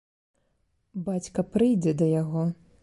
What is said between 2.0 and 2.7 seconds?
да яго.